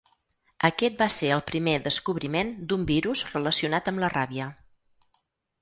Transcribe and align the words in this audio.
Aquest 0.69 0.95
va 1.01 1.07
ser 1.15 1.27
el 1.35 1.43
primer 1.49 1.75
descobriment 1.89 2.49
d'un 2.71 2.87
virus 2.93 3.23
relacionat 3.35 3.93
amb 3.93 4.03
la 4.07 4.11
ràbia. 4.15 4.49